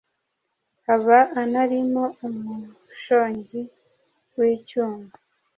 [0.93, 3.59] aba anarimo umushongi
[4.37, 5.09] w’ icyuma